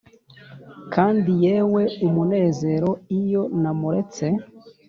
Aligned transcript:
kandi 0.93 1.29
yewe, 1.43 1.83
umunezero 2.07 2.89
iyo 3.19 3.43
namuretse! 3.61 4.25